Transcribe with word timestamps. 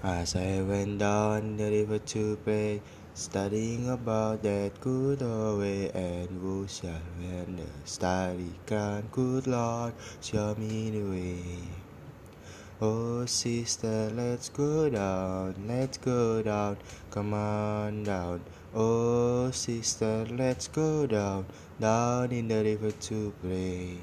As 0.00 0.36
I 0.36 0.62
went 0.62 1.00
down 1.00 1.56
the 1.56 1.64
river 1.64 1.98
to 1.98 2.38
pray, 2.44 2.80
studying 3.14 3.88
about 3.90 4.44
that 4.44 4.80
good 4.80 5.20
old 5.20 5.58
way, 5.58 5.90
and 5.90 6.28
who 6.40 6.68
shall 6.68 7.02
when 7.18 7.56
the 7.56 7.66
study 7.84 8.52
can, 8.64 9.08
good 9.10 9.48
Lord, 9.48 9.94
show 10.20 10.54
me 10.54 10.90
the 10.90 11.02
way. 11.02 11.42
Oh 12.80 13.26
sister, 13.26 14.12
let's 14.14 14.50
go 14.50 14.88
down, 14.88 15.56
let's 15.66 15.98
go 15.98 16.42
down, 16.42 16.76
come 17.10 17.34
on 17.34 18.04
down. 18.04 18.40
Oh 18.72 19.50
sister, 19.50 20.24
let's 20.30 20.68
go 20.68 21.08
down, 21.08 21.46
down 21.80 22.30
in 22.30 22.46
the 22.46 22.62
river 22.62 22.92
to 22.92 23.34
pray. 23.42 23.98